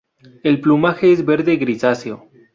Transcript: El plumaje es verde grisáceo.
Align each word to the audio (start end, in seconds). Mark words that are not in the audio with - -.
El 0.41 0.59
plumaje 0.61 1.11
es 1.11 1.23
verde 1.23 1.57
grisáceo. 1.57 2.27